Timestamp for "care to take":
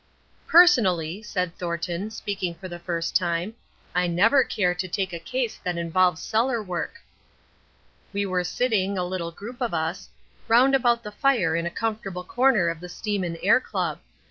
4.43-5.13